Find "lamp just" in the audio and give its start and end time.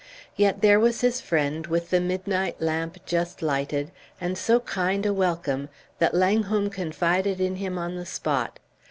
2.59-3.43